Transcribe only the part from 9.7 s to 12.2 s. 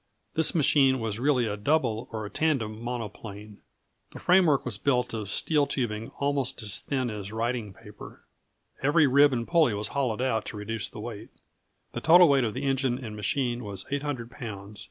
was hollowed out to reduce the weight. The